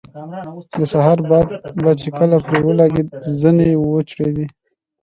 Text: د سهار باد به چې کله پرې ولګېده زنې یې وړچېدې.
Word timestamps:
د 0.77 0.79
سهار 0.93 1.19
باد 1.29 1.47
به 1.83 1.91
چې 2.01 2.09
کله 2.17 2.37
پرې 2.45 2.59
ولګېده 2.63 3.17
زنې 3.39 3.65
یې 3.71 3.77
وړچېدې. 3.89 4.45